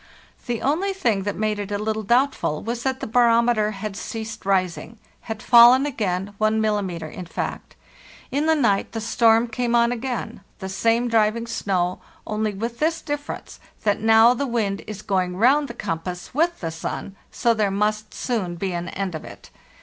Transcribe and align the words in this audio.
The 0.47 0.63
only 0.63 0.93
thing 0.93 1.25
that 1.29 1.35
made 1.35 1.59
it 1.59 1.69
a 1.71 1.77
little 1.77 2.01
doubtful 2.01 2.63
was 2.63 2.81
that 2.81 3.01
the 3.01 3.05
barometer 3.05 3.69
had 3.69 3.95
ceased 3.95 4.47
rising— 4.47 4.97
had 5.29 5.43
fallen 5.43 5.85
again 5.85 6.33
1 6.39 6.59
millim.,in 6.59 7.27
fact. 7.27 7.75
In 8.31 8.47
the 8.47 8.55
night 8.55 8.93
the 8.93 8.99
storm 8.99 9.47
came 9.47 9.75
on 9.75 9.91
again—the 9.91 10.69
same 10.69 11.07
driving 11.07 11.45
snow, 11.45 11.99
only 12.25 12.51
with 12.51 12.79
this 12.79 12.99
difference, 12.99 13.59
that 13.83 13.99
now 14.01 14.33
the 14.33 14.47
wind 14.47 14.81
is 14.87 15.03
going 15.03 15.37
round 15.37 15.67
the 15.67 15.75
compass 15.75 16.31
wrth 16.33 16.55
the 16.61 16.71
sun, 16.71 17.15
so 17.29 17.53
there 17.53 17.69
must 17.69 18.11
soon 18.11 18.55
be 18.55 18.73
an 18.73 18.89
end 18.89 19.13
of 19.13 19.23
it. 19.23 19.51